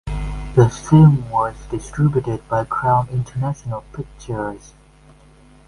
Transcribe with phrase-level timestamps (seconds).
[0.55, 4.73] The film was distributed by Crown International Pictures.